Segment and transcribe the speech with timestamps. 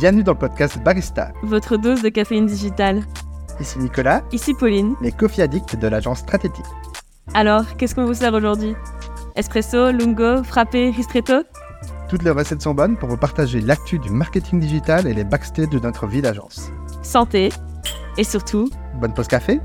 [0.00, 1.32] Bienvenue dans le podcast Barista.
[1.42, 3.02] Votre dose de caféine digitale.
[3.60, 4.94] Ici Nicolas, Ici Pauline.
[5.00, 6.64] les coffee addicts de l'agence Stratétique.
[7.34, 8.74] Alors, qu'est-ce qu'on vous sert aujourd'hui?
[9.36, 11.42] Espresso, lungo, frappé, ristretto?
[12.08, 15.68] Toutes les recettes sont bonnes pour vous partager l'actu du marketing digital et les backstage
[15.68, 16.70] de notre vie d'agence.
[17.02, 17.50] Santé.
[18.16, 18.68] Et surtout,
[19.00, 19.60] Bonne pause café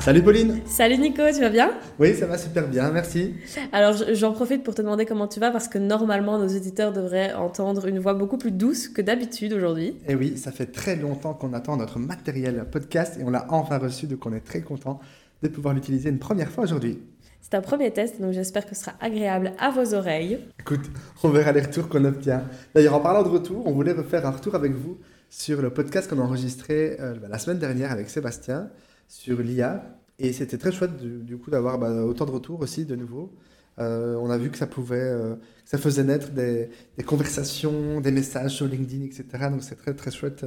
[0.00, 1.72] Salut Pauline Salut Nico, tu vas bien?
[1.98, 3.34] Oui, ça va super bien, merci.
[3.70, 7.34] Alors j'en profite pour te demander comment tu vas parce que normalement nos éditeurs devraient
[7.34, 9.96] entendre une voix beaucoup plus douce que d'habitude aujourd'hui.
[10.08, 13.76] Et oui, ça fait très longtemps qu'on attend notre matériel podcast et on l'a enfin
[13.76, 15.00] reçu, donc on est très content
[15.42, 16.98] de pouvoir l'utiliser une première fois aujourd'hui.
[17.42, 20.38] C'est un premier test donc j'espère que ce sera agréable à vos oreilles.
[20.60, 20.90] Écoute,
[21.22, 22.44] on verra les retours qu'on obtient.
[22.74, 24.96] D'ailleurs, en parlant de retour, on voulait refaire un retour avec vous
[25.28, 28.70] sur le podcast qu'on a enregistré euh, la semaine dernière avec Sébastien
[29.10, 29.98] sur l'IA.
[30.18, 33.34] Et c'était très chouette du, coup d'avoir bah, autant de retours aussi de nouveau.
[33.78, 38.00] Euh, on a vu que ça pouvait, euh, que ça faisait naître des, des conversations,
[38.00, 39.24] des messages sur LinkedIn, etc.
[39.50, 40.44] Donc c'est très très chouette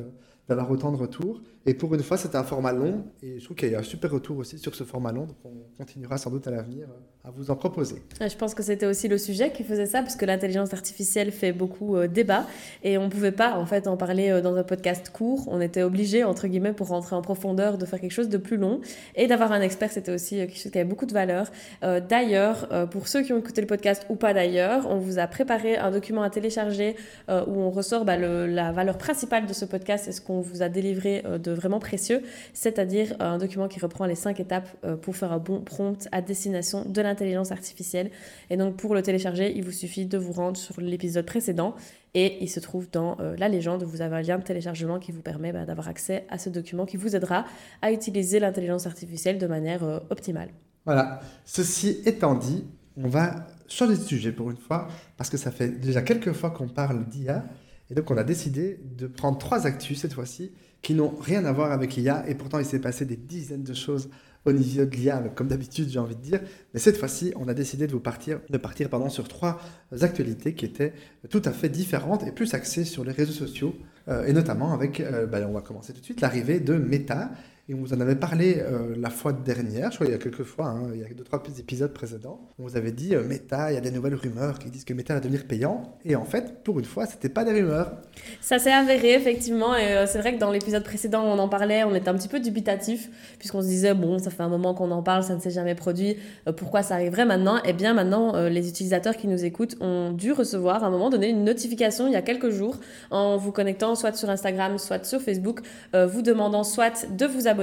[0.48, 1.42] d'avoir autant de retours.
[1.66, 3.06] Et pour une fois, c'était un format long.
[3.22, 5.26] Et je trouve qu'il y a eu un super retour aussi sur ce format long.
[5.26, 8.02] Donc on continuera sans doute à l'avenir euh, à vous en proposer.
[8.20, 11.54] Je pense que c'était aussi le sujet qui faisait ça parce que l'intelligence artificielle fait
[11.54, 12.46] beaucoup euh, débat
[12.84, 15.48] et on pouvait pas en fait en parler euh, dans un podcast court.
[15.48, 18.58] On était obligé entre guillemets pour rentrer en profondeur de faire quelque chose de plus
[18.58, 18.82] long
[19.16, 21.48] et d'avoir un expert c'était aussi quelque chose qui avait beaucoup de valeur.
[21.82, 25.78] D'ailleurs, pour ceux qui ont écouté le podcast ou pas d'ailleurs, on vous a préparé
[25.78, 26.96] un document à télécharger
[27.30, 30.70] où on ressort bah, la valeur principale de ce podcast et ce qu'on vous a
[30.70, 32.22] délivré euh, de vraiment précieux,
[32.54, 36.22] c'est-à-dire un document qui reprend les cinq étapes euh, pour faire un bon prompt à
[36.22, 38.12] destination de l'intelligence artificielle.
[38.50, 41.76] Et donc pour le télécharger, il vous suffit de vous rendre sur l'épisode précédent
[42.14, 43.84] et il se trouve dans euh, la légende.
[43.84, 46.86] Vous avez un lien de téléchargement qui vous permet bah, d'avoir accès à ce document
[46.86, 47.46] qui vous aidera
[47.82, 50.50] à utiliser l'intelligence artificielle de manière euh, optimale.
[50.86, 51.22] Voilà.
[51.46, 52.66] Ceci étant dit,
[52.98, 56.52] on va changer de sujet pour une fois, parce que ça fait déjà quelques fois
[56.52, 57.46] qu'on parle d'IA,
[57.90, 60.52] et donc on a décidé de prendre trois actus cette fois-ci,
[60.82, 63.74] qui n'ont rien à voir avec l'IA, et pourtant il s'est passé des dizaines de
[63.74, 64.10] choses
[64.46, 66.42] au niveau de l'IA, comme d'habitude j'ai envie de dire,
[66.74, 69.60] mais cette fois-ci on a décidé de vous partir, de partir pardon, sur trois
[70.02, 70.94] actualités qui étaient
[71.30, 73.76] tout à fait différentes et plus axées sur les réseaux sociaux,
[74.10, 77.32] euh, et notamment avec, euh, bah, on va commencer tout de suite, l'arrivée de Meta,
[77.70, 80.18] et on vous en avait parlé euh, la fois dernière, je crois il y a
[80.18, 82.42] quelques fois, hein, il y a deux, trois épisodes précédents.
[82.60, 84.94] On vous avait dit euh, Meta, il y a des nouvelles rumeurs qui disent que
[84.94, 85.98] Meta va devenir payant.
[86.04, 87.94] Et en fait, pour une fois, c'était pas des rumeurs.
[88.42, 91.86] Ça s'est avéré effectivement et euh, c'est vrai que dans l'épisode précédent on en parlait,
[91.86, 93.10] on était un petit peu dubitatif
[93.40, 95.76] puisqu'on se disait bon ça fait un moment qu'on en parle, ça ne s'est jamais
[95.76, 96.18] produit,
[96.58, 97.62] pourquoi ça arriverait maintenant?
[97.64, 101.30] Eh bien maintenant les utilisateurs qui nous écoutent ont dû recevoir à un moment donné
[101.30, 105.22] une notification il y a quelques jours en vous connectant soit sur Instagram, soit sur
[105.22, 105.62] Facebook,
[105.94, 107.54] vous demandant soit de vous abonner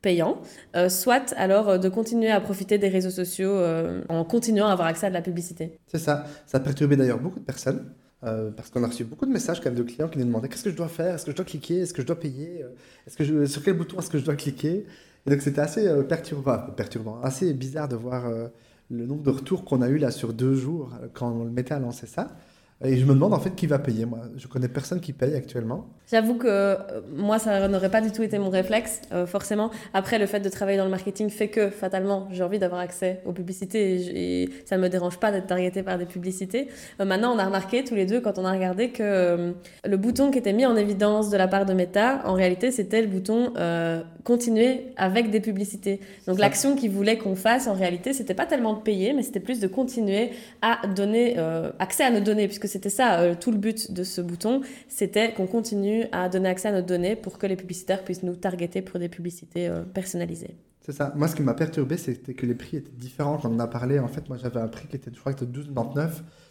[0.00, 0.40] payant,
[0.76, 4.72] euh, soit alors euh, de continuer à profiter des réseaux sociaux euh, en continuant à
[4.72, 5.78] avoir accès à de la publicité.
[5.88, 6.24] C'est ça.
[6.46, 7.84] Ça a perturbé d'ailleurs beaucoup de personnes.
[8.24, 10.48] euh, parce qu'on a reçu beaucoup de messages quand même de clients qui nous demandaient
[10.48, 12.64] qu'est-ce que je dois faire, est-ce que je dois cliquer, est-ce que je dois payer,
[13.06, 14.86] est-ce que sur quel bouton est-ce que je dois cliquer?
[15.26, 18.30] Et donc c'était assez perturbant, perturbant, assez bizarre de voir
[18.90, 21.74] le nombre de retours qu'on a eu là sur deux jours quand on le mettait
[21.74, 22.36] à lancer ça.
[22.84, 24.06] Et je me demande en fait qui va payer.
[24.06, 25.88] Moi, je connais personne qui paye actuellement.
[26.10, 26.76] J'avoue que euh,
[27.12, 29.70] moi, ça n'aurait pas du tout été mon réflexe, euh, forcément.
[29.92, 33.20] Après, le fait de travailler dans le marketing fait que, fatalement, j'ai envie d'avoir accès
[33.26, 36.68] aux publicités et, ça ne me dérange pas d'être targeté par des publicités.
[37.00, 39.52] Euh, maintenant, on a remarqué tous les deux, quand on a regardé, que
[39.84, 43.02] le bouton qui était mis en évidence de la part de Meta, en réalité, c'était
[43.02, 43.52] le bouton
[44.24, 46.00] continuer avec des publicités.
[46.26, 49.40] Donc, l'action qu'ils voulaient qu'on fasse, en réalité, c'était pas tellement de payer, mais c'était
[49.40, 50.30] plus de continuer
[50.62, 51.36] à donner
[51.78, 55.32] accès à nos données, puisque c'était ça, euh, tout le but de ce bouton, c'était
[55.32, 58.82] qu'on continue à donner accès à nos données pour que les publicitaires puissent nous targeter
[58.82, 60.56] pour des publicités euh, personnalisées.
[60.80, 61.12] C'est ça.
[61.16, 63.66] Moi, ce qui m'a perturbé, c'était que les prix étaient différents quand on en a
[63.66, 63.98] parlé.
[63.98, 66.08] En fait, moi, j'avais un prix qui était, je crois c'était 12,99.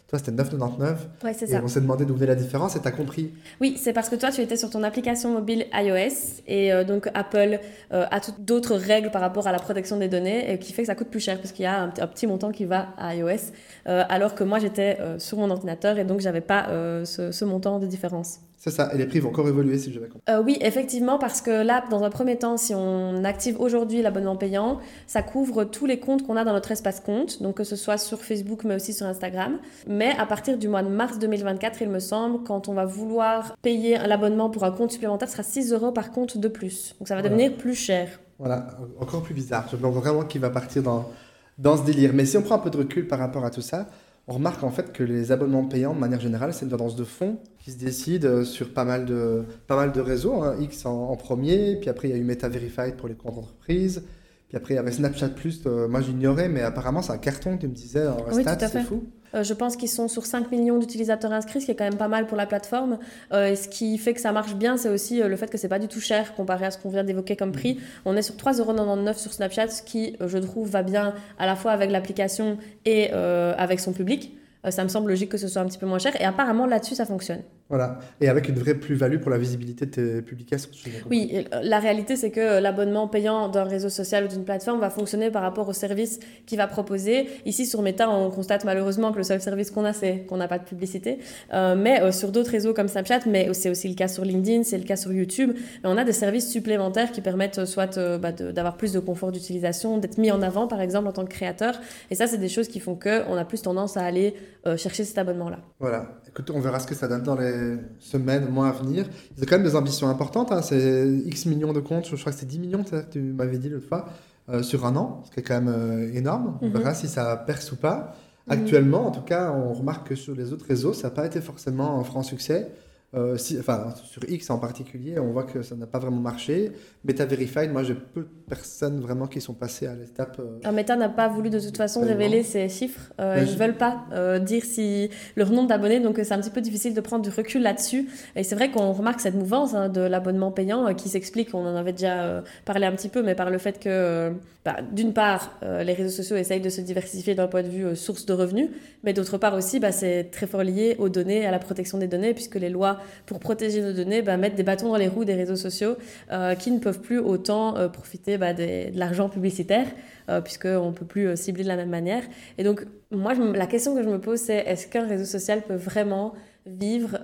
[0.08, 0.96] Toi, c'était 9,99.
[1.22, 1.60] Ouais, c'est Et ça.
[1.62, 3.30] on s'est demandé d'où venait la différence et t'as compris.
[3.60, 7.10] Oui, c'est parce que toi, tu étais sur ton application mobile iOS et euh, donc
[7.12, 7.60] Apple
[7.92, 10.80] euh, a toutes d'autres règles par rapport à la protection des données et qui fait
[10.82, 12.88] que ça coûte plus cher parce qu'il y a un, un petit montant qui va
[12.96, 13.52] à iOS
[13.86, 16.68] euh, alors que moi, j'étais euh, sur mon ordinateur et donc j'avais pas
[17.04, 18.40] ce, ce montant de différence.
[18.60, 18.90] C'est ça.
[18.92, 20.20] Et les prix vont encore évoluer si j'avais compris.
[20.28, 24.34] Euh, oui, effectivement, parce que là, dans un premier temps, si on active aujourd'hui l'abonnement
[24.34, 27.76] payant, ça couvre tous les comptes qu'on a dans notre espace compte, donc que ce
[27.76, 29.58] soit sur Facebook, mais aussi sur Instagram.
[29.98, 33.56] Mais à partir du mois de mars 2024, il me semble, quand on va vouloir
[33.62, 36.94] payer l'abonnement pour un compte supplémentaire, ce sera 6 euros par compte de plus.
[36.98, 37.34] Donc ça va Voilà.
[37.36, 38.20] devenir plus cher.
[38.38, 38.68] Voilà,
[39.00, 39.66] encore plus bizarre.
[39.70, 41.10] Je me demande vraiment qui va partir dans,
[41.58, 42.12] dans ce délire.
[42.14, 43.88] Mais si on prend un peu de recul par rapport à tout ça,
[44.28, 47.02] on remarque en fait que les abonnements payants, de manière générale, c'est une tendance de
[47.04, 50.42] fond qui se décide euh, sur pas mal de, pas mal de réseaux.
[50.42, 50.54] hein.
[50.60, 53.38] X en, en premier, puis après il y a eu Meta Verified pour les comptes
[53.38, 54.04] entreprises,
[54.48, 57.56] puis après il y avait Snapchat Plus, euh, moi j'ignorais, mais apparemment c'est un carton,
[57.56, 59.04] tu me disais, en Oui, c'est fou.
[59.34, 61.96] Euh, je pense qu'ils sont sur 5 millions d'utilisateurs inscrits, ce qui est quand même
[61.96, 62.98] pas mal pour la plateforme.
[63.32, 65.68] Euh, et ce qui fait que ça marche bien, c'est aussi le fait que c'est
[65.68, 67.78] pas du tout cher comparé à ce qu'on vient d'évoquer comme prix.
[68.04, 71.72] On est sur 3,99€ sur Snapchat, ce qui, je trouve, va bien à la fois
[71.72, 74.36] avec l'application et avec son public.
[74.68, 76.18] ça me semble logique que ce soit un petit peu moins cher.
[76.20, 77.42] Et apparemment, là-dessus, ça fonctionne.
[77.68, 80.70] Voilà, et avec une vraie plus-value pour la visibilité de tes publications.
[81.10, 85.30] Oui, la réalité c'est que l'abonnement payant d'un réseau social ou d'une plateforme va fonctionner
[85.30, 87.28] par rapport au service qu'il va proposer.
[87.44, 90.48] Ici sur Meta, on constate malheureusement que le seul service qu'on a, c'est qu'on n'a
[90.48, 91.18] pas de publicité.
[91.52, 94.62] Euh, mais euh, sur d'autres réseaux comme Snapchat, mais c'est aussi le cas sur LinkedIn,
[94.62, 95.52] c'est le cas sur YouTube,
[95.84, 99.98] on a des services supplémentaires qui permettent euh, soit bah, d'avoir plus de confort d'utilisation,
[99.98, 101.78] d'être mis en avant par exemple en tant que créateur.
[102.10, 104.34] Et ça, c'est des choses qui font qu'on a plus tendance à aller
[104.76, 105.60] chercher cet abonnement-là.
[105.80, 109.06] Voilà, écoute, on verra ce que ça donne dans les semaines, mois à venir.
[109.36, 110.52] Ils ont quand même des ambitions importantes.
[110.52, 110.62] Hein.
[110.62, 113.88] C'est X millions de comptes, je crois que c'est 10 millions, tu m'avais dit l'autre
[113.88, 114.08] fois,
[114.48, 116.58] euh, sur un an, ce qui est quand même euh, énorme.
[116.62, 116.72] On mhm.
[116.72, 118.14] verra si ça perce ou pas.
[118.46, 118.52] Mhm.
[118.52, 121.40] Actuellement, en tout cas, on remarque que sur les autres réseaux, ça n'a pas été
[121.40, 122.70] forcément un franc succès.
[123.14, 126.72] Euh, si, enfin, sur X en particulier, on voit que ça n'a pas vraiment marché.
[127.04, 130.38] Meta Verified, moi j'ai peu de personnes vraiment qui sont passées à l'étape.
[130.38, 130.72] Euh...
[130.72, 133.10] Meta n'a pas voulu de toute façon révéler ses chiffres.
[133.18, 136.50] Euh, ils ne veulent pas euh, dire si leur nombre d'abonnés, donc c'est un petit
[136.50, 138.10] peu difficile de prendre du recul là-dessus.
[138.36, 141.76] Et c'est vrai qu'on remarque cette mouvance hein, de l'abonnement payant qui s'explique, on en
[141.76, 144.34] avait déjà parlé un petit peu, mais par le fait que,
[144.66, 148.26] bah, d'une part, les réseaux sociaux essayent de se diversifier d'un point de vue source
[148.26, 148.68] de revenus,
[149.02, 152.06] mais d'autre part aussi, bah, c'est très fort lié aux données, à la protection des
[152.06, 155.24] données, puisque les lois pour protéger nos données bah, mettent des bâtons dans les roues
[155.24, 155.96] des réseaux sociaux
[156.32, 159.86] euh, qui ne peuvent plus autant euh, profiter bah, de, l'argent publicitaire,
[160.28, 162.22] euh, puisqu'on ne peut plus cibler de la même manière.
[162.58, 165.76] Et donc, moi, la question que je me pose, c'est est-ce qu'un réseau social peut
[165.76, 166.34] vraiment
[166.66, 167.18] vivre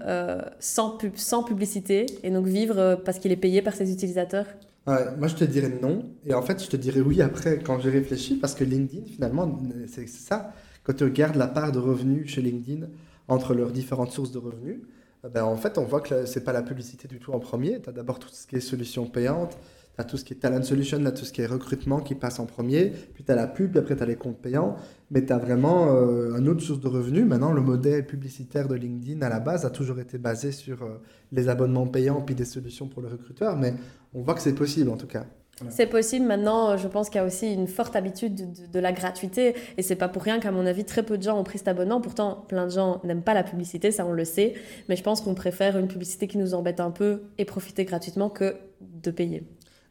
[0.58, 4.46] sans, pub, sans publicité, et donc vivre parce qu'il est payé par ses utilisateurs?
[4.86, 6.04] Moi, je te dirais non.
[6.26, 9.58] Et en fait, je te dirais oui après quand j'ai réfléchi, parce que LinkedIn, finalement,
[9.86, 10.52] c'est ça.
[10.84, 12.86] Quand tu regardes la part de revenus chez LinkedIn
[13.28, 14.80] entre leurs différentes sources de revenus,
[15.32, 17.80] ben, en fait, on voit que ce n'est pas la publicité du tout en premier.
[17.80, 19.56] Tu as d'abord tout ce qui est solution payante,
[19.94, 22.14] tu as tout ce qui est talent solution, là, tout ce qui est recrutement qui
[22.14, 24.76] passe en premier, puis tu as la pub, puis après tu as les comptes payants,
[25.10, 27.24] mais tu as vraiment euh, une autre source de revenus.
[27.24, 31.00] Maintenant, le modèle publicitaire de LinkedIn à la base a toujours été basé sur euh,
[31.32, 33.74] les abonnements payants, puis des solutions pour le recruteur, mais
[34.12, 35.24] on voit que c'est possible en tout cas.
[35.70, 36.26] C'est possible.
[36.26, 39.54] Maintenant, je pense qu'il y a aussi une forte habitude de, la gratuité.
[39.76, 41.68] Et c'est pas pour rien qu'à mon avis, très peu de gens ont pris cet
[41.68, 42.00] abonnement.
[42.00, 44.54] Pourtant, plein de gens n'aiment pas la publicité, ça on le sait.
[44.88, 48.28] Mais je pense qu'on préfère une publicité qui nous embête un peu et profiter gratuitement
[48.28, 49.44] que de payer.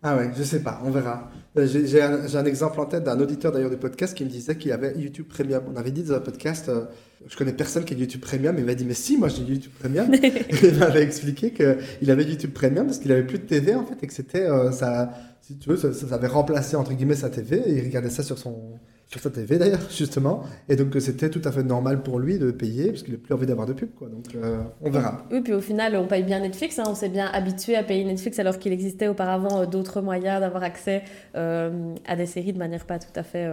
[0.03, 1.31] Ah ouais, je sais pas, on verra.
[1.57, 4.71] Euh, j'ai un, exemple en tête d'un auditeur d'ailleurs du podcast qui me disait qu'il
[4.73, 5.63] avait YouTube Premium.
[5.71, 6.85] On avait dit dans un podcast, euh,
[7.25, 9.71] je connais personne qui a YouTube Premium, il m'a dit mais si, moi j'ai YouTube
[9.79, 10.11] Premium.
[10.63, 13.95] il m'avait expliqué qu'il avait YouTube Premium parce qu'il avait plus de TV en fait
[14.01, 17.29] et que c'était euh, ça si tu veux, ça, ça, avait remplacé entre guillemets sa
[17.29, 18.79] TV et il regardait ça sur son
[19.13, 20.43] sur sa TV d'ailleurs justement.
[20.67, 23.33] Et donc c'était tout à fait normal pour lui de payer parce qu'il n'a plus
[23.33, 24.09] envie d'avoir de pub quoi.
[24.09, 25.25] Donc euh, on verra.
[25.31, 26.83] Oui puis au final on paye bien Netflix, hein.
[26.87, 30.63] on s'est bien habitué à payer Netflix alors qu'il existait auparavant euh, d'autres moyens d'avoir
[30.63, 31.03] accès
[31.35, 33.47] euh, à des séries de manière pas tout à fait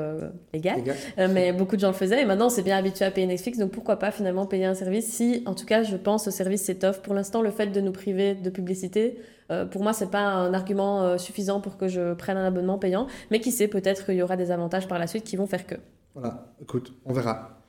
[0.52, 0.82] légale,
[1.18, 2.22] mais beaucoup de gens le faisaient.
[2.22, 3.58] Et maintenant on s'est bien habitué à payer Netflix.
[3.58, 6.62] Donc pourquoi pas finalement payer un service si en tout cas je pense au service
[6.62, 7.02] s'étoffe.
[7.02, 9.18] Pour l'instant le fait de nous priver de publicité
[9.50, 12.78] euh, pour moi, c'est pas un argument euh, suffisant pour que je prenne un abonnement
[12.78, 15.46] payant, mais qui sait, peut-être qu'il y aura des avantages par la suite qui vont
[15.46, 15.76] faire que.
[16.14, 17.60] Voilà, écoute, on verra.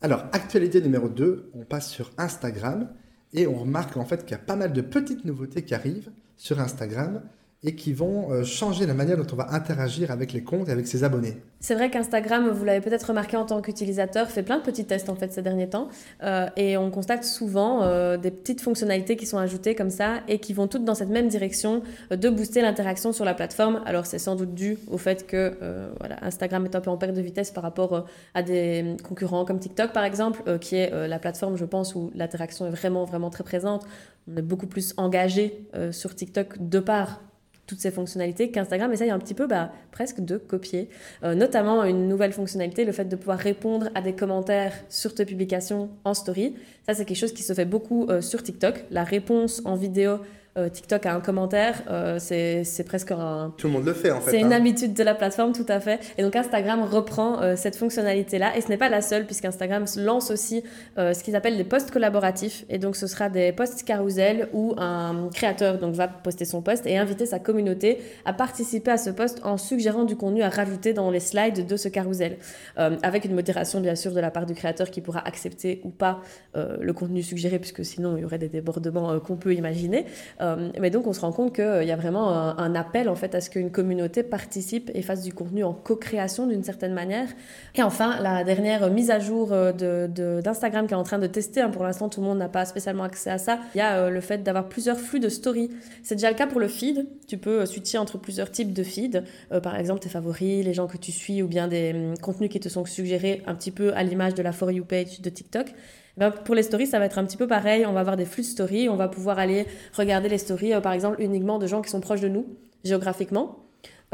[0.00, 2.88] Alors, actualité numéro 2, on passe sur Instagram
[3.32, 6.10] et on remarque en fait qu'il y a pas mal de petites nouveautés qui arrivent
[6.36, 7.22] sur Instagram
[7.64, 10.72] et qui vont euh, changer la manière dont on va interagir avec les comptes et
[10.72, 11.38] avec ses abonnés.
[11.58, 15.08] C'est vrai qu'Instagram, vous l'avez peut-être remarqué en tant qu'utilisateur, fait plein de petits tests
[15.08, 15.88] en fait ces derniers temps
[16.22, 20.38] euh, et on constate souvent euh, des petites fonctionnalités qui sont ajoutées comme ça et
[20.38, 23.82] qui vont toutes dans cette même direction de booster l'interaction sur la plateforme.
[23.86, 25.56] Alors c'est sans doute dû au fait que
[25.98, 29.58] voilà, Instagram est un peu en perte de vitesse par rapport à des concurrents comme
[29.58, 33.42] TikTok par exemple, qui est la plateforme je pense où l'interaction est vraiment vraiment très
[33.42, 33.84] présente.
[34.32, 37.20] On est beaucoup plus engagé sur TikTok de part
[37.68, 40.88] toutes ces fonctionnalités qu'Instagram essaye un petit peu bah, presque de copier.
[41.22, 45.26] Euh, notamment une nouvelle fonctionnalité, le fait de pouvoir répondre à des commentaires sur tes
[45.26, 46.56] publications en story.
[46.86, 48.86] Ça, c'est quelque chose qui se fait beaucoup euh, sur TikTok.
[48.90, 50.18] La réponse en vidéo
[50.58, 53.52] euh, TikTok a un commentaire, euh, c'est presque un...
[53.56, 54.32] Tout le monde le fait en fait.
[54.32, 54.56] C'est une hein.
[54.56, 56.00] habitude de la plateforme, tout à fait.
[56.18, 58.56] Et donc Instagram reprend euh, cette fonctionnalité-là.
[58.56, 60.62] Et ce n'est pas la seule, puisqu'Instagram lance aussi
[60.96, 62.64] ce qu'ils appellent des posts collaboratifs.
[62.68, 66.86] Et donc ce sera des posts carousel où un créateur donc, va poster son post
[66.86, 70.92] et inviter sa communauté à participer à ce post en suggérant du contenu à rajouter
[70.92, 72.38] dans les slides de ce carousel.
[72.76, 76.20] avec une modération bien sûr de la part du créateur qui pourra accepter ou pas
[76.54, 80.06] le contenu suggéré, puisque sinon il y aurait des débordements qu'on peut imaginer.
[80.48, 83.34] Euh, mais donc, on se rend compte qu'il y a vraiment un, appel en fait
[83.34, 87.28] à ce qu'une communauté participe et fasse du contenu en co-création d'une certaine manière.
[87.74, 91.26] Et enfin, la dernière mise à jour d'Instagram de, d'Instagram qui est en train de
[91.26, 93.80] tester, hein, pour l'instant, tout le monde n'a pas spécialement accès à ça, il y
[93.80, 95.70] a le fait d'avoir plusieurs flux de stories.
[96.02, 97.06] C'est déjà le cas pour le feed.
[97.26, 99.22] Tu peux switcher entre plusieurs types de feeds.
[99.62, 102.60] par exemple, tes favoris, les gens que tu suis ou bien des hum, contenus qui
[102.60, 105.74] te sont suggérés un petit peu à l'image de la For You page de TikTok.
[106.18, 107.86] Ben, pour les stories, ça va être un petit peu pareil.
[107.86, 108.88] On va avoir des flux de stories.
[108.88, 112.00] On va pouvoir aller regarder les stories, euh, par exemple, uniquement de gens qui sont
[112.00, 112.46] proches de nous,
[112.84, 113.64] géographiquement.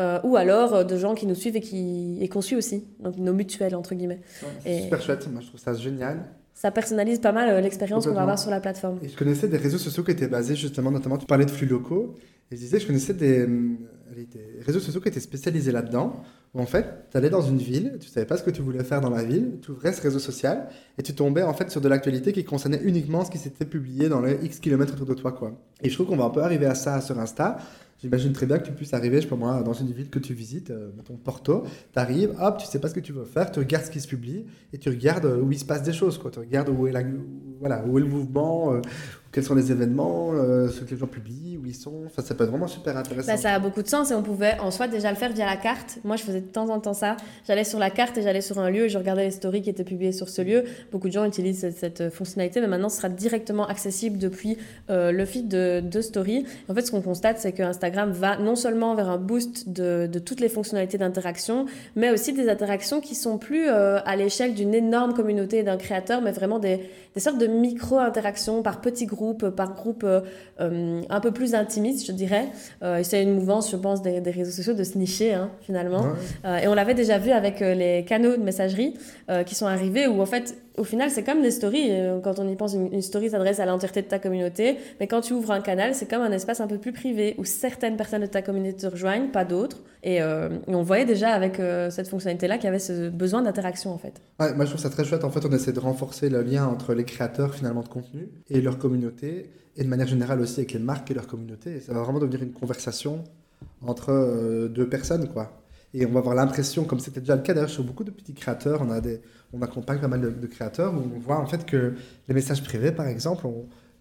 [0.01, 2.85] Euh, ou alors euh, de gens qui nous suivent et qui et qu'on suit aussi,
[2.99, 4.19] donc nos mutuelles entre guillemets.
[4.65, 6.25] c'est super chouette, moi je trouve ça génial.
[6.53, 8.99] Ça personnalise pas mal l'expérience qu'on va avoir sur la plateforme.
[9.05, 11.69] Et je connaissais des réseaux sociaux qui étaient basés justement, notamment tu parlais de flux
[11.69, 12.17] locaux,
[12.51, 13.47] et je disais je connaissais des,
[14.65, 16.23] réseaux sociaux qui étaient spécialisés là-dedans,
[16.57, 19.01] en fait, tu allais dans une ville, tu savais pas ce que tu voulais faire
[19.01, 21.89] dans la ville, tu ouvrais ce réseau social et tu tombais en fait sur de
[21.89, 25.33] l'actualité qui concernait uniquement ce qui s'était publié dans les X kilomètres autour de toi.
[25.33, 25.59] Quoi.
[25.83, 27.59] Et je trouve qu'on va un peu arriver à ça sur Insta.
[28.01, 30.19] J'imagine très bien que tu puisses arriver, je sais pas moi, dans une ville que
[30.19, 33.25] tu visites, euh, mettons Porto, tu arrives, hop, tu sais pas ce que tu veux
[33.25, 35.93] faire, tu regardes ce qui se publie et tu regardes où il se passe des
[35.93, 36.19] choses.
[36.19, 36.31] Quoi.
[36.31, 37.03] Tu regardes où est, la,
[37.61, 38.81] voilà, où est le mouvement, euh,
[39.35, 42.03] quels sont les événements, euh, ce que les gens publient, où ils sont.
[42.07, 43.33] Enfin, ça peut être vraiment super intéressant.
[43.33, 45.45] Bah, ça a beaucoup de sens et on pouvait en soi déjà le faire via
[45.45, 45.99] la carte.
[46.05, 47.17] Moi, je faisais de temps en temps ça.
[47.45, 49.71] J'allais sur la carte et j'allais sur un lieu et je regardais les stories qui
[49.71, 50.63] étaient publiées sur ce lieu.
[50.93, 54.57] Beaucoup de gens utilisent cette, fonctionnalité, mais maintenant, ce sera directement accessible depuis
[54.89, 56.47] euh, le feed de, de Story.
[56.69, 60.09] En fait, ce qu'on constate, c'est que Instagram va non seulement vers un boost de,
[60.25, 64.75] toutes les fonctionnalités d'interaction, mais aussi des interactions qui sont plus euh, à l'échelle d'une
[64.75, 70.05] énorme communauté d'un créateur, mais vraiment des sortes de micro-interactions par petits groupes par groupe
[70.05, 70.21] euh,
[70.61, 72.49] euh, un peu plus intimiste, je dirais.
[72.83, 76.05] Euh, c'est une mouvance, je pense, des, réseaux sociaux de se nicher, hein, finalement.
[76.45, 78.95] et on l'avait déjà vu avec les canaux de messagerie
[79.47, 81.91] qui sont arrivés où, en fait, au final, c'est comme des stories.
[82.23, 84.77] Quand on y pense, une, story s'adresse à l'entièreté de ta communauté.
[85.01, 87.45] Mais quand tu ouvres un canal, c'est comme un espace un peu plus privé où
[87.45, 89.83] certaines personnes de ta communauté te rejoignent, pas d'autres.
[90.03, 94.21] Et, on voyait déjà avec cette fonctionnalité-là qu'il y avait ce besoin d'interaction, en fait.
[94.39, 95.25] Moi, je trouve ça très chouette.
[95.25, 98.61] En fait, on essaie de renforcer le lien entre les créateurs, finalement, de contenu et
[98.61, 101.81] leur communauté et de manière générale aussi avec les marques et leur communauté.
[101.81, 103.25] ça va vraiment devenir une conversation
[103.83, 105.64] entre euh, deux personnes, quoi.
[105.97, 108.35] Et on va avoir l'impression, comme c'était déjà le cas d'ailleurs sur beaucoup de petits
[108.35, 109.21] créateurs, on, a des,
[109.53, 111.95] on accompagne pas mal de, créateurs, où on voit en fait que
[112.27, 113.47] les messages privés, par exemple,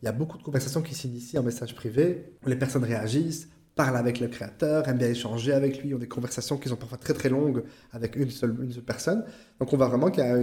[0.02, 3.96] il y a beaucoup de conversations qui s'initient en message privé, les personnes réagissent, parlent
[3.96, 7.14] avec le créateur, aiment bien échanger avec lui, ont des conversations qui sont parfois très
[7.14, 9.24] très longues avec une seule, une seule personne.
[9.60, 10.38] Donc on voit vraiment qu'il y a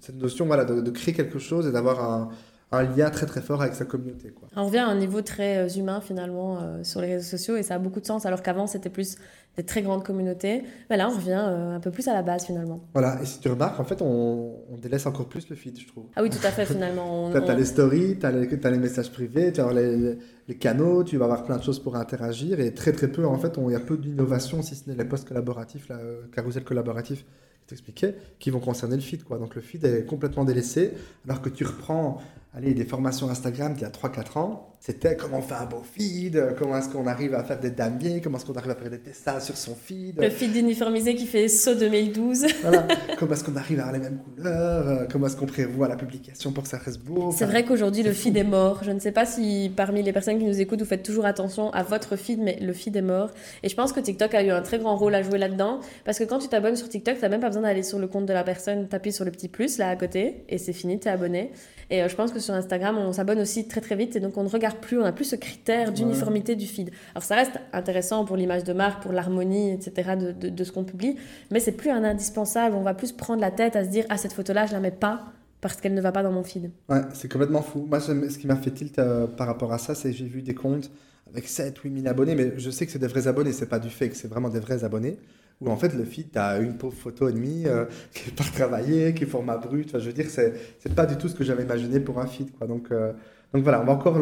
[0.00, 2.30] cette notion voilà, de créer quelque chose et d'avoir un,
[2.72, 4.30] un lien très très fort avec sa communauté.
[4.30, 4.48] Quoi.
[4.56, 7.62] On revient à un niveau très euh, humain finalement euh, sur les réseaux sociaux et
[7.62, 9.16] ça a beaucoup de sens alors qu'avant c'était plus
[9.56, 10.64] des très grandes communautés.
[10.90, 12.80] Mais là on revient euh, un peu plus à la base finalement.
[12.92, 15.86] Voilà, et si tu remarques en fait on, on délaisse encore plus le feed je
[15.86, 16.06] trouve.
[16.16, 17.30] Ah oui tout à fait finalement.
[17.32, 20.18] tu as, les stories, tu as, les messages privés, tu as les,
[20.48, 23.38] les, canaux, tu vas avoir plein de choses pour interagir et très très peu en
[23.38, 25.98] fait il y a peu d'innovation si ce n'est les posts collaboratifs, la
[26.32, 27.24] carousel collaboratif
[27.66, 29.24] t'expliquais, qui vont concerner le feed.
[29.24, 29.38] Quoi.
[29.38, 30.92] Donc le feed est complètement délaissé,
[31.24, 32.20] alors que tu reprends
[32.56, 35.82] allez, des formations Instagram d'il y a 3-4 ans, c'était comment on fait un beau
[35.82, 38.90] feed, comment est-ce qu'on arrive à faire des damiers, comment est-ce qu'on arrive à faire
[38.90, 40.20] des dessins sur son feed.
[40.20, 42.46] Le feed uniformisé qui fait saut 2012.
[42.62, 42.86] voilà,
[43.18, 45.96] comment est-ce qu'on arrive à avoir les mêmes couleurs, euh, comment est-ce qu'on prévoit la
[45.96, 47.30] publication pour que ça reste beau.
[47.36, 48.84] C'est vrai qu'aujourd'hui le feed est mort.
[48.84, 51.70] Je ne sais pas si parmi les personnes qui nous écoutent, vous faites toujours attention
[51.72, 53.30] à votre feed, mais le feed est mort.
[53.62, 56.18] Et je pense que TikTok a eu un très grand rôle à jouer là-dedans, parce
[56.18, 58.26] que quand tu t'abonnes sur TikTok, tu n'as même pas besoin d'aller sur le compte
[58.26, 61.08] de la personne, appuies sur le petit plus là à côté, et c'est fini, tu
[61.08, 61.50] es abonné.
[61.90, 64.36] Et euh, je pense que sur Instagram, on s'abonne aussi très très vite et donc
[64.36, 66.90] on ne regarde plus, on n'a plus ce critère d'uniformité du feed.
[67.14, 70.16] Alors ça reste intéressant pour l'image de marque, pour l'harmonie, etc.
[70.18, 71.16] de, de, ce qu'on publie,
[71.50, 72.74] mais c'est plus un indispensable.
[72.74, 74.90] On va plus prendre la tête à se dire ah cette photo-là je la mets
[74.90, 75.26] pas
[75.60, 76.70] parce qu'elle ne va pas dans mon feed.
[76.88, 77.86] Ouais, c'est complètement fou.
[77.88, 80.42] Moi, ce qui m'a fait tilt euh, par rapport à ça, c'est que j'ai vu
[80.42, 80.90] des comptes
[81.28, 83.80] avec 7, 8 000 abonnés, mais je sais que c'est des vrais abonnés, c'est pas
[83.80, 85.18] du fake, c'est vraiment des vrais abonnés
[85.60, 88.34] où en fait le feed, tu as une pauvre photo et demie euh, qui est
[88.34, 89.98] pas travaillée, qui est format brut.
[89.98, 92.50] Je veux dire, c'est, c'est pas du tout ce que j'avais imaginé pour un feed.
[92.66, 93.12] Donc, euh,
[93.54, 94.18] donc voilà, on va encore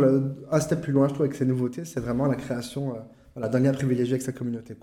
[0.51, 1.85] un step plus loin, je trouve, avec ces nouveautés.
[1.85, 2.99] C'est vraiment la création euh,
[3.35, 4.77] voilà, d'un lien privilégié avec sa communauté.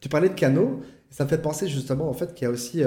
[0.00, 0.80] Tu parlais de canaux,
[1.10, 2.82] ça me fait penser justement en fait qu'il y a aussi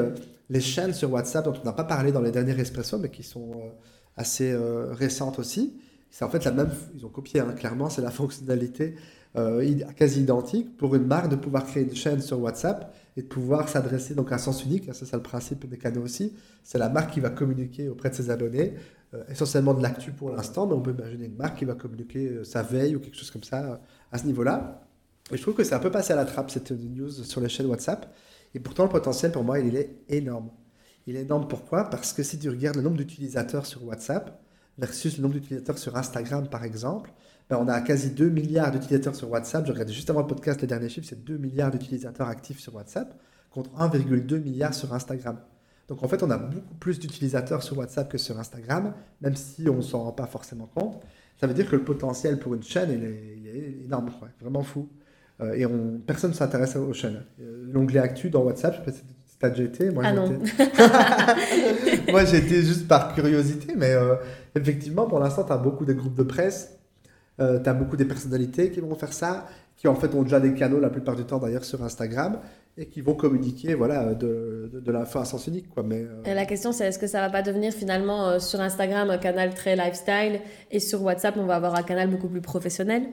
[0.50, 3.24] les chaînes sur WhatsApp dont on n'a pas parlé dans les derniers Espresso, mais qui
[3.24, 3.72] sont
[4.18, 4.54] assez
[4.92, 5.80] récentes aussi.
[6.10, 8.96] C'est en fait la même, ils ont copié hein, clairement, c'est la fonctionnalité
[9.96, 13.70] quasi identique pour une marque de pouvoir créer une chaîne sur WhatsApp et de pouvoir
[13.70, 14.90] s'adresser donc à un sens unique.
[14.94, 16.34] C'est ça le principe des canaux aussi.
[16.64, 18.74] C'est la marque qui va communiquer auprès de ses abonnés,
[19.14, 22.28] euh, essentiellement de l'actu pour l'instant, mais on peut imaginer une marque qui va communiquer
[22.28, 23.76] euh, sa veille ou quelque chose comme ça euh,
[24.12, 24.82] à ce niveau-là.
[25.32, 27.50] Et je trouve que c'est un peu passé à la trappe cette news sur les
[27.50, 28.14] chaînes WhatsApp.
[28.54, 30.50] Et pourtant, le potentiel pour moi, il est énorme.
[31.08, 31.90] Il est énorme pourquoi?
[31.90, 34.42] Parce que si tu regardes le nombre d'utilisateurs sur WhatsApp
[34.78, 37.12] versus le nombre d'utilisateurs sur Instagram, par exemple,
[37.50, 39.66] ben, on a quasi 2 milliards d'utilisateurs sur WhatsApp.
[39.66, 42.76] Je regardais juste avant le podcast, les derniers chiffres, c'est 2 milliards d'utilisateurs actifs sur
[42.76, 43.14] WhatsApp
[43.52, 45.38] contre 1,2 milliard sur Instagram.
[45.88, 49.70] Donc en fait, on a beaucoup plus d'utilisateurs sur WhatsApp que sur Instagram, même si
[49.70, 51.02] on ne s'en rend pas forcément compte.
[51.40, 54.10] Ça veut dire que le potentiel pour une chaîne, il est, énorme,
[54.42, 54.90] vraiment fou.
[55.42, 57.24] Euh, et on, personne ne s'intéresse aux chaînes.
[57.42, 59.92] Euh, l'onglet Actu dans WhatsApp, je sais pas si tu as déjà été.
[59.92, 60.30] Moi, ah non.
[62.12, 64.16] Moi, j'ai été juste par curiosité, mais euh,
[64.56, 66.75] effectivement, pour l'instant, tu as beaucoup de groupes de presse,
[67.38, 70.54] tu as beaucoup des personnalités qui vont faire ça, qui en fait ont déjà des
[70.54, 72.40] canaux la plupart du temps d'ailleurs sur Instagram
[72.78, 75.70] et qui vont communiquer voilà, de, de, de l'info à sens unique.
[75.70, 75.84] Quoi.
[75.84, 79.10] Mais, euh, la question, c'est est-ce que ça va pas devenir finalement euh, sur Instagram
[79.10, 83.04] un canal très lifestyle et sur WhatsApp, on va avoir un canal beaucoup plus professionnel?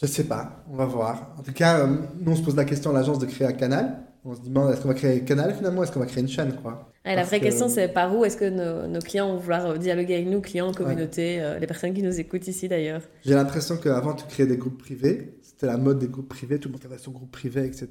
[0.00, 1.34] Je sais pas, on va voir.
[1.38, 3.52] En tout cas, euh, nous, on se pose la question à l'agence de créer un
[3.52, 3.98] canal.
[4.24, 6.28] On se demande est-ce qu'on va créer un canal finalement, est-ce qu'on va créer une
[6.28, 6.92] chaîne quoi?
[7.04, 10.26] La vraie question, c'est par où est-ce que nos, nos, clients vont vouloir dialoguer avec
[10.26, 14.46] nous, clients, communauté, les personnes qui nous écoutent ici d'ailleurs J'ai l'impression qu'avant, tu créais
[14.46, 15.38] des groupes privés.
[15.42, 17.88] C'était la mode des groupes privés, tout le monde avait son groupe privé, etc.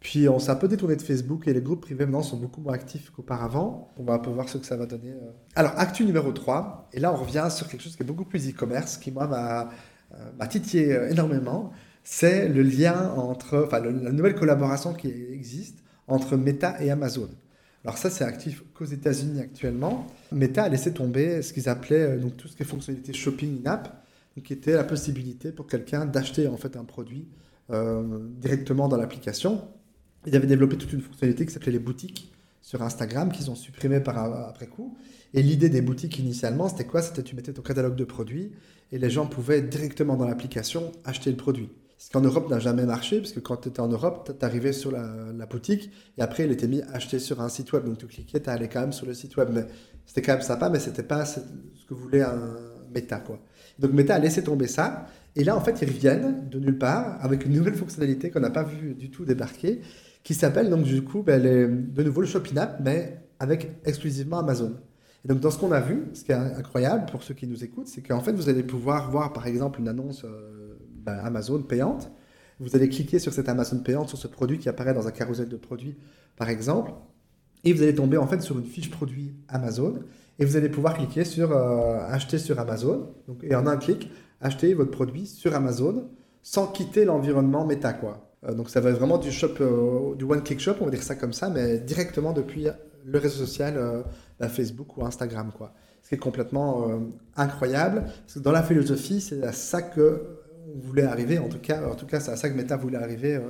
[0.00, 2.62] Puis on s'est un peu détourné de Facebook et les groupes privés maintenant sont beaucoup
[2.62, 3.92] moins actifs qu'auparavant.
[3.98, 5.10] On va un peu voir ce que ça va donner.
[5.10, 5.30] Euh.
[5.54, 8.48] Alors, actu numéro 3, et là on revient sur quelque chose qui est beaucoup plus
[8.48, 9.68] e-commerce, qui moi m'a
[10.14, 11.70] euh, titillé euh, énormément.
[12.02, 15.78] C'est le lien entre, enfin la nouvelle collaboration qui existe
[16.08, 17.28] entre Meta et Amazon.
[17.84, 20.06] Alors ça c'est actif qu'aux États-Unis actuellement.
[20.32, 24.04] Meta a laissé tomber ce qu'ils appelaient donc tout ce qui est fonctionnalité shopping in-app,
[24.42, 27.28] qui était la possibilité pour quelqu'un d'acheter en fait un produit
[28.40, 29.68] directement dans l'application
[30.26, 34.00] ils avaient développé toute une fonctionnalité qui s'appelait les boutiques sur Instagram, qu'ils ont supprimé
[34.00, 34.96] par après coup.
[35.32, 37.00] Et l'idée des boutiques initialement, c'était quoi?
[37.02, 38.52] C'était tu mettais ton catalogue de produits
[38.92, 41.70] et les gens pouvaient directement dans l'application acheter le produit.
[42.00, 44.72] Ce qu'en Europe n'a jamais marché, parce que quand tu étais en Europe, tu arrivais
[44.72, 47.84] sur la, boutique et après il était mis acheter sur un site web.
[47.84, 49.50] Donc tu cliquais, tu allais quand même sur le site web.
[49.52, 49.66] Mais
[50.06, 51.40] c'était quand même sympa, mais c'était pas ce
[51.86, 52.56] que voulait un
[52.94, 53.18] Meta.
[53.18, 53.38] Quoi.
[53.78, 55.08] Donc Meta a laissé tomber ça.
[55.36, 58.48] Et là, en fait, ils reviennent de nulle part avec une nouvelle fonctionnalité qu'on n'a
[58.48, 59.82] pas vu du tout débarquer
[60.22, 64.74] qui s'appelle donc du coup ben, de nouveau le Shopping App, mais avec exclusivement Amazon.
[65.22, 67.62] Et donc dans ce qu'on a vu, ce qui est incroyable pour ceux qui nous
[67.62, 70.59] écoutent, c'est qu'en fait vous allez pouvoir voir par exemple une annonce euh,
[71.24, 72.10] Amazon payante.
[72.58, 75.48] Vous allez cliquer sur cette Amazon payante, sur ce produit qui apparaît dans un carrousel
[75.48, 75.96] de produits
[76.36, 76.92] par exemple,
[77.64, 80.00] et vous allez tomber en fait sur une fiche produit Amazon,
[80.38, 84.10] et vous allez pouvoir cliquer sur euh, acheter sur Amazon, donc, et en un clic,
[84.40, 86.08] acheter votre produit sur Amazon
[86.42, 88.30] sans quitter l'environnement Meta quoi.
[88.48, 91.02] Euh, donc ça va être vraiment du shop, euh, du one-click shop, on va dire
[91.02, 92.66] ça comme ça, mais directement depuis
[93.04, 94.02] le réseau social euh,
[94.38, 95.72] bah, Facebook ou Instagram, quoi.
[96.02, 96.88] Ce qui est complètement
[97.36, 98.04] incroyable,
[98.36, 100.39] dans la philosophie, c'est à ça que
[100.82, 103.40] voulait arriver, en tout cas, en tout cas, c'est à ça que Meta voulait arriver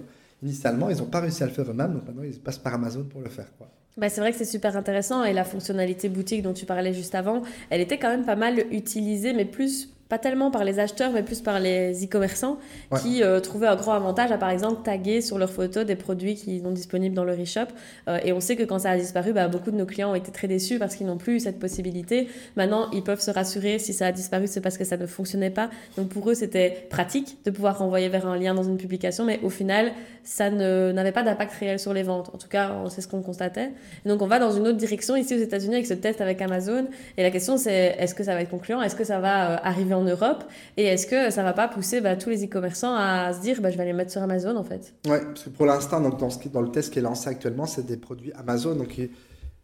[0.43, 0.91] initialement.
[0.91, 3.21] Ils n'ont pas réussi à le faire eux-mêmes, donc maintenant ils passent par Amazon pour
[3.21, 3.69] le faire, quoi.
[3.97, 7.15] Bah, c'est vrai que c'est super intéressant et la fonctionnalité boutique dont tu parlais juste
[7.15, 11.13] avant, elle était quand même pas mal utilisée, mais plus pas tellement par les acheteurs,
[11.13, 12.59] mais plus par les e-commerçants
[13.01, 16.35] qui euh, trouvaient un grand avantage à, par exemple, taguer sur leurs photos des produits
[16.35, 17.69] qui sont disponibles dans leur e-shop.
[18.09, 20.17] Euh, et on sait que quand ça a disparu, bah, beaucoup de nos clients ont
[20.17, 22.29] été très déçus parce qu'ils n'ont plus eu cette possibilité.
[22.57, 25.51] Maintenant, ils peuvent se rassurer si ça a disparu, c'est parce que ça ne fonctionnait
[25.51, 25.71] pas.
[25.97, 29.39] Donc pour eux, c'était pratique de pouvoir renvoyer vers un lien dans une publication, mais
[29.45, 29.93] au final,
[30.25, 32.31] ça n'avait pas d'impact réel sur les ventes.
[32.35, 33.71] En tout cas, c'est ce qu'on constatait.
[34.05, 36.87] donc on va dans une autre direction ici aux États-Unis avec ce test avec Amazon.
[37.17, 38.83] Et la question, c'est est-ce que ça va être concluant?
[38.83, 40.45] Est-ce que ça va euh, arriver en en Europe
[40.77, 43.71] Et est-ce que ça va pas pousser bah, tous les e-commerçants à se dire bah,
[43.71, 44.95] je vais aller mettre sur Amazon en fait?
[45.07, 48.33] Oui, parce que pour l'instant, dans le test qui est lancé actuellement, c'est des produits
[48.33, 48.75] Amazon.
[48.75, 49.01] Donc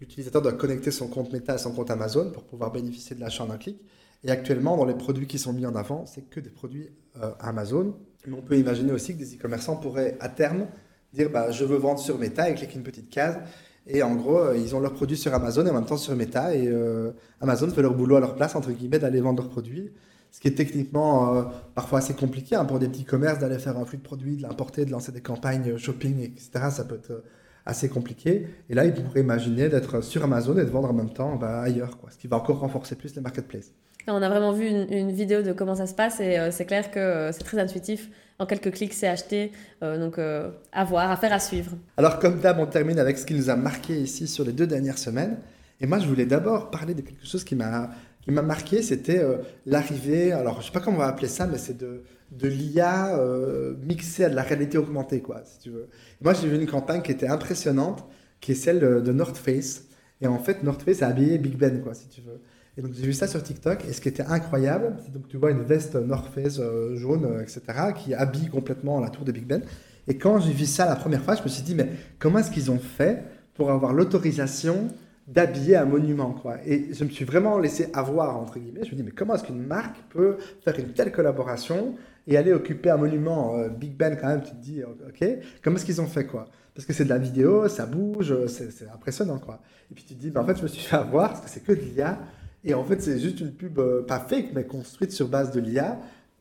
[0.01, 3.44] l'utilisateur doit connecter son compte Meta à son compte Amazon pour pouvoir bénéficier de l'achat
[3.44, 3.81] en un clic.
[4.25, 6.88] Et actuellement, dans les produits qui sont mis en avant, c'est que des produits
[7.22, 7.94] euh, Amazon.
[8.27, 10.66] Mais on peut imaginer aussi que des e-commerçants pourraient à terme
[11.12, 13.38] dire bah, je veux vendre sur Meta et cliquer une petite case.
[13.87, 16.14] Et en gros, euh, ils ont leurs produits sur Amazon et en même temps sur
[16.16, 16.55] Meta.
[16.55, 19.92] Et euh, Amazon fait leur boulot à leur place, entre guillemets, d'aller vendre leurs produits
[20.37, 21.43] ce qui est techniquement euh,
[21.75, 24.43] parfois assez compliqué hein, pour des petits commerces d'aller faire un flux de produits, de
[24.43, 26.51] l'importer, de lancer des campagnes shopping, etc.
[26.71, 27.25] Ça peut être euh,
[27.65, 28.47] assez compliqué.
[28.69, 31.61] Et là, ils pourraient imaginer d'être sur Amazon et de vendre en même temps bah,
[31.61, 33.73] ailleurs, quoi, ce qui va encore renforcer plus les marketplaces.
[34.09, 36.91] On a vraiment vu une, vidéo de comment ça se passe et euh, c'est clair
[36.91, 38.11] que c'est très intuitif.
[38.39, 39.51] En quelques clics, c'est acheté.
[39.81, 41.73] donc, à voir, à faire, à suivre.
[41.97, 44.67] Alors, comme d'hab, on termine avec ce qui nous a marqué ici sur les deux
[44.67, 45.39] dernières semaines.
[45.81, 47.89] Et moi, je voulais d'abord parler de quelque chose qui m'a
[48.27, 49.37] qui m'a marqué, c'était euh,
[49.67, 53.17] l'arrivée, alors je sais pas comment on va appeler ça, mais c'est de, de l'IA
[53.17, 55.87] euh, mixée à de la réalité augmentée, quoi, si tu veux.
[56.21, 58.05] Moi, j'ai vu une campagne qui était impressionnante,
[58.41, 59.85] qui est celle de North Face.
[60.21, 62.41] Et en fait, North Face a habillé Big Ben, quoi, si tu veux.
[62.77, 63.85] Et donc, j'ai vu ça sur TikTok.
[63.89, 67.41] Et ce qui était incroyable, c'est donc tu vois une veste North Face euh, jaune,
[67.41, 67.61] etc.,
[67.95, 69.62] qui habille complètement la tour de Big Ben.
[70.09, 72.51] Et quand j'ai vu ça la première fois, je me suis dit, mais comment est-ce
[72.51, 73.23] qu'ils ont fait
[73.55, 74.89] pour avoir l'autorisation
[75.27, 76.59] d'habiller un monument, quoi.
[76.65, 78.85] Et je me suis vraiment laissé avoir, entre guillemets.
[78.85, 81.95] Je me dis, mais comment est-ce qu'une marque peut faire une telle collaboration
[82.29, 85.29] et aller occuper un monument euh, Big Ben, quand même, tu te dis, ok,
[85.62, 86.47] comment est-ce qu'ils ont fait, quoi?
[86.75, 89.61] Parce que c'est de la vidéo, ça bouge, c'est impressionnant, quoi.
[89.91, 91.51] Et puis tu te dis, bah, en fait, je me suis fait avoir, parce que
[91.51, 92.19] c'est que de l'IA.
[92.65, 95.61] Et en fait, c'est juste une pub, euh, pas fake, mais construite sur base de
[95.61, 95.99] l'IA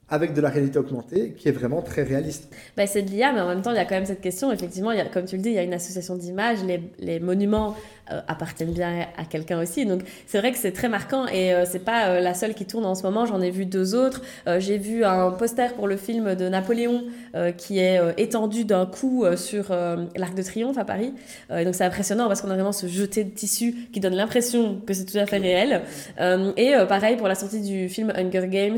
[0.07, 2.53] avec de la réalité augmentée qui est vraiment très réaliste.
[2.77, 4.51] Bah, c'est de l'IA, mais en même temps, il y a quand même cette question.
[4.51, 6.63] Effectivement, y a, comme tu le dis, il y a une association d'images.
[6.63, 7.75] Les, les, monuments
[8.11, 9.85] euh, appartiennent bien à quelqu'un aussi.
[9.85, 12.65] Donc, c'est vrai que c'est très marquant et euh, c'est pas euh, la seule qui
[12.65, 13.25] tourne en ce moment.
[13.25, 14.21] J'en ai vu deux autres.
[14.59, 17.03] J'ai vu un poster pour le film de Napoléon
[17.57, 19.69] qui est étendu d'un coup sur
[20.15, 21.13] l'Arc de Triomphe à Paris.
[21.51, 24.81] et donc, c'est impressionnant parce qu'on a vraiment ce jeté de tissu qui donne l'impression
[24.85, 25.81] que c'est tout à fait réel.
[26.57, 28.77] et pareil, pour la sortie du film Hunger Games,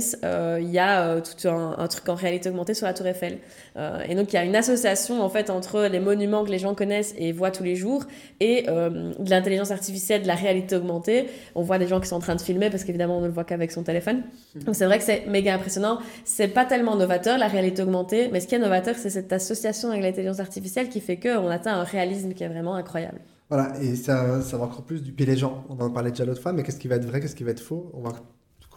[0.60, 3.40] il y a tout un, truc en réalité augmentée sur la Tour Eiffel.
[3.78, 6.58] Euh, et donc il y a une association en fait entre les monuments que les
[6.58, 8.06] gens connaissent et voient tous les jours
[8.40, 11.27] et euh, de l'intelligence artificielle, de la réalité augmentée.
[11.56, 13.34] On voit des gens qui sont en train de filmer parce qu'évidemment on ne le
[13.34, 14.23] voit qu'avec son téléphone.
[14.56, 14.60] Mmh.
[14.60, 15.99] Donc c'est vrai que c'est méga impressionnant.
[16.25, 19.89] C'est pas tellement novateur la réalité augmentée, mais ce qui est novateur c'est cette association
[19.89, 23.19] avec l'intelligence artificielle qui fait qu'on atteint un réalisme qui est vraiment incroyable.
[23.49, 25.63] Voilà, et ça, ça va encore plus duper les gens.
[25.69, 27.51] On en parlait déjà l'autre fois, mais qu'est-ce qui va être vrai, qu'est-ce qui va
[27.51, 27.89] être faux?
[27.93, 28.12] On va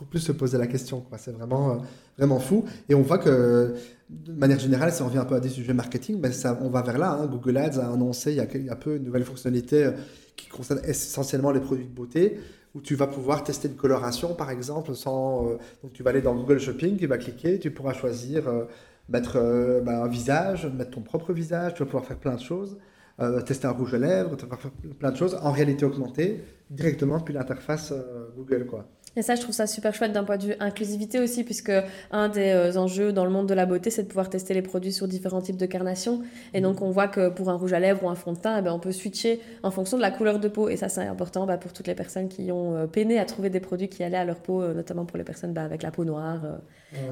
[0.06, 1.04] plus se poser la question.
[1.18, 1.74] C'est vraiment, euh,
[2.16, 2.64] vraiment fou.
[2.88, 3.74] Et on voit que,
[4.08, 6.68] de manière générale, si on revient un peu à des sujets marketing, mais ça, on
[6.68, 7.18] va vers là.
[7.20, 7.26] Hein.
[7.26, 9.92] Google Ads a annoncé il y a, il y a peu une nouvelle fonctionnalité euh,
[10.36, 12.40] qui concerne essentiellement les produits de beauté,
[12.74, 15.46] où tu vas pouvoir tester une coloration, par exemple, sans...
[15.46, 18.44] Euh, donc tu vas aller dans Google Shopping, tu vas cliquer, tu pourras choisir
[19.08, 22.78] mettre bah, un visage, mettre ton propre visage, tu vas pouvoir faire plein de choses.
[23.44, 27.18] tester un rouge à lèvres, tu vas faire plein de choses en réalité augmentée directement
[27.18, 27.92] depuis l'interface
[28.36, 28.66] Google.
[28.66, 28.86] Quoi.
[29.16, 31.72] Et ça, je trouve ça super chouette d'un point de vue inclusivité aussi, puisque
[32.12, 34.62] un des euh, enjeux dans le monde de la beauté, c'est de pouvoir tester les
[34.62, 36.22] produits sur différents types de carnations.
[36.54, 38.56] Et donc, on voit que pour un rouge à lèvres ou un fond de teint,
[38.58, 40.68] eh ben, on peut switcher en fonction de la couleur de peau.
[40.68, 43.50] Et ça, c'est important bah, pour toutes les personnes qui ont euh, peiné à trouver
[43.50, 45.90] des produits qui allaient à leur peau, euh, notamment pour les personnes bah, avec la
[45.90, 46.42] peau noire.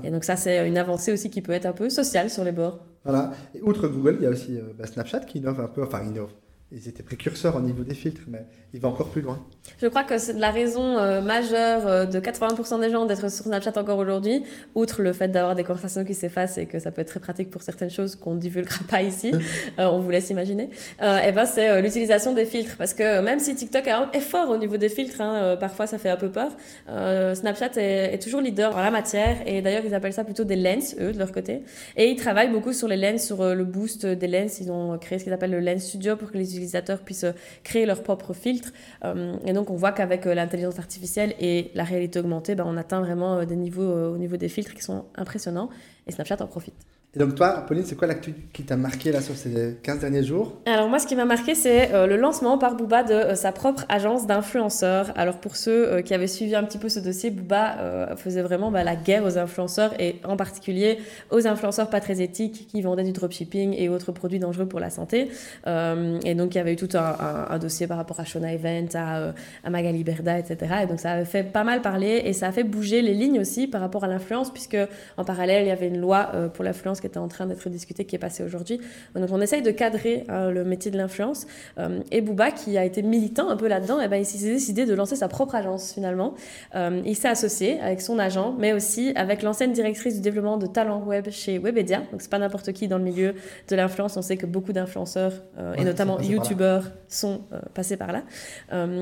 [0.05, 2.53] Et donc, ça, c'est une avancée aussi qui peut être un peu sociale sur les
[2.53, 2.79] bords.
[3.05, 3.33] Voilà.
[3.55, 6.31] Et outre Google, il y a aussi bah, Snapchat qui innove un peu, enfin, innove
[6.71, 9.43] ils étaient précurseurs au niveau des filtres, mais il va encore plus loin.
[9.81, 13.45] Je crois que c'est la raison euh, majeure euh, de 80% des gens d'être sur
[13.45, 14.43] Snapchat encore aujourd'hui,
[14.75, 17.49] outre le fait d'avoir des conversations qui s'effacent et que ça peut être très pratique
[17.49, 19.33] pour certaines choses qu'on ne divulguera pas ici,
[19.79, 20.65] euh, on vous laisse imaginer,
[21.01, 22.77] et eh ben c'est l'utilisation des filtres.
[22.77, 26.11] Parce que même si TikTok est fort au niveau des filtres, hein, parfois ça fait
[26.11, 26.51] un peu peur,
[26.87, 30.57] Snapchat est, est, toujours leader en la matière, et d'ailleurs ils appellent ça plutôt des
[30.57, 31.63] lens, eux, de leur côté.
[31.97, 35.19] Et ils travaillent beaucoup sur les lens, sur le boost des lens, ils ont créé
[35.19, 37.27] ce qu'ils appellent le Lens Studio pour que les utilisateurs puissent
[37.65, 38.73] créer leur propre filtre.
[39.05, 42.77] Euh, et donc on voit qu'avec euh, l'intelligence artificielle et la réalité augmentée, ben, on
[42.77, 45.71] atteint vraiment euh, des niveaux au niveau des filtres qui sont impressionnants.
[46.07, 46.75] Et Snapchat en profite.
[47.19, 50.23] Et donc toi, Pauline, c'est quoi l'actu qui t'a marqué là sur ces 15 derniers
[50.23, 50.61] jours?
[50.67, 53.51] Alors moi, ce qui m'a marqué, c'est euh, le lancement par Booba de euh, sa
[53.51, 55.11] propre agence d'influenceurs.
[55.17, 58.71] Alors pour ceux euh, qui avaient suivi un petit peu ce dossier, Booba faisait vraiment
[58.71, 60.99] bah, la guerre aux influenceurs et en particulier
[61.33, 64.91] aux influenceurs pas très éthiques qui vendaient du dropshipping et autres produits dangereux pour la
[64.91, 65.31] santé.
[65.67, 69.33] et donc il y avait eu tout un, dossier par rapport à Shona Event, à,
[69.65, 70.57] à Magali Berda, etc.
[70.85, 73.41] Et donc ça avait fait pas mal parler et ça a fait bouger les lignes
[73.41, 74.79] aussi par rapport à l'influence puisque
[75.17, 78.05] en parallèle, il y avait une loi pour l'influence qui était en train d'être discutée,
[78.05, 78.81] qui est passée aujourd'hui.
[79.15, 81.47] Donc on essaye de cadrer hein, le métier de l'influence.
[81.79, 84.47] Euh, et Bouba, qui a été militant un peu là-dedans, et eh ben, il s'est
[84.47, 86.35] décidé de lancer sa propre agence finalement.
[86.75, 90.67] Euh, il s'est associé avec son agent, mais aussi avec l'ancienne directrice du développement de
[90.67, 92.03] talent web chez Webedia.
[92.13, 93.35] Donc c'est pas n'importe qui dans le milieu
[93.69, 94.17] de l'influence.
[94.17, 97.41] On sait que beaucoup d'influenceurs, euh, et notamment youtubeurs, sont
[97.75, 98.23] passés par là.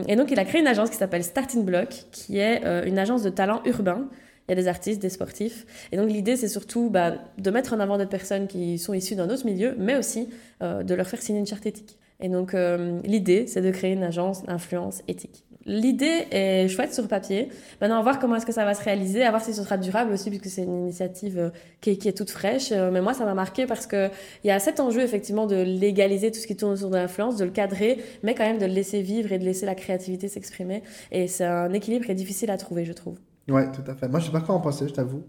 [0.07, 3.23] et donc il a créé une agence qui s'appelle Starting Block, qui est une agence
[3.23, 4.07] de talent urbain
[4.49, 5.67] il y a des artistes, des sportifs.
[5.93, 9.17] Et donc l'idée, c'est surtout bah, de mettre en avant des personnes qui sont issues
[9.17, 10.29] d'un autre milieu, mais aussi
[10.63, 11.99] euh, de leur faire signer une charte éthique.
[12.21, 15.43] Et donc euh, l'idée, c'est de créer une agence d'influence éthique.
[15.69, 17.49] L'idée est chouette sur papier.
[17.81, 19.77] Maintenant, va voir comment est-ce que ça va se réaliser, à voir si ce sera
[19.77, 22.71] durable aussi, puisque c'est une initiative euh, qui est, qui est, toute fraîche.
[22.71, 24.11] Mais moi, ça m'a marqué parce qu'il
[24.45, 27.45] y a cet enjeu, effectivement, de légaliser tout ce qui tourne autour de l'influence, de
[27.45, 30.85] le cadrer, mais quand même de le laisser vivre et de laisser la créativité s'exprimer.
[31.11, 33.17] Et c'est un équilibre qui est difficile à trouver, je trouve.
[33.49, 34.09] Ouais, tout à fait.
[34.09, 35.25] Moi, je sais pas quoi en penser, je t'avoue.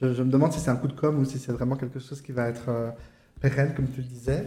[0.00, 2.22] Je, me demande si c'est un coup de com ou si c'est vraiment quelque chose
[2.22, 2.90] qui va être euh,
[3.40, 4.46] pérenne, comme tu le disais.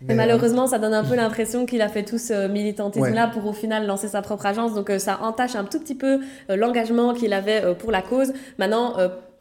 [0.00, 3.52] Mais, malheureusement, ça donne un peu l'impression qu'il a fait tout ce militantisme-là pour au
[3.52, 4.74] final lancer sa propre agence.
[4.74, 8.32] Donc euh, ça entache un tout petit peu euh, l'engagement qu'il avait pour la cause.
[8.58, 8.96] Maintenant,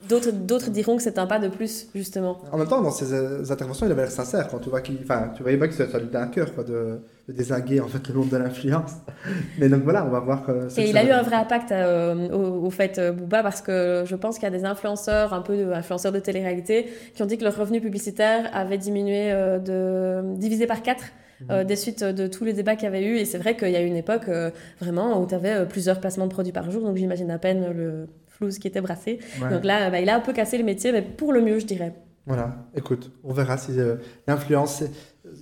[0.10, 2.42] D'autres, d'autres diront que c'est un pas de plus, justement.
[2.52, 4.48] En même temps, dans ses euh, interventions, il avait l'air sincère.
[4.50, 7.00] Quand tu vois qu'il, enfin, tu voyais pas que ça lui d'un cœur, quoi, de,
[7.28, 8.94] de, désinguer en fait le monde de l'influence.
[9.60, 10.44] Mais donc voilà, on va voir.
[10.78, 14.16] Et il a eu un vrai impact euh, au, fait euh, Booba parce que je
[14.16, 17.38] pense qu'il y a des influenceurs, un peu de, influenceurs de télé-réalité, qui ont dit
[17.38, 21.04] que leur revenu publicitaire avait diminué de divisé par 4
[21.50, 23.18] euh, des suites de tous les débats qu'il y avait eu.
[23.18, 26.00] Et c'est vrai qu'il y a eu une époque euh, vraiment où tu avais plusieurs
[26.00, 28.08] placements de produits par jour, donc j'imagine à peine le
[28.42, 29.20] flouze qui était brassé.
[29.42, 29.50] Ouais.
[29.52, 31.66] Donc là, bah, il a un peu cassé le métier, mais pour le mieux, je
[31.66, 31.94] dirais.
[32.26, 33.96] Voilà, écoute, on verra si euh,
[34.28, 34.92] l'influence est-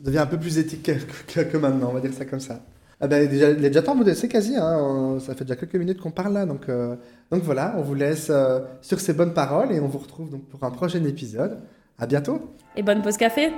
[0.03, 0.91] devient un peu plus éthique que,
[1.33, 2.61] que- que maintenant, on va dire ça comme ça.
[3.01, 5.75] Ah ben, déjà, il est déjà temps, mais c'est quasi, hein, ça fait déjà quelques
[5.75, 6.95] minutes qu'on parle là, donc, euh,
[7.31, 10.43] donc voilà, on vous laisse euh, sur ces bonnes paroles et on vous retrouve donc
[10.49, 11.59] pour un prochain épisode.
[11.97, 13.51] À bientôt Et bonne pause café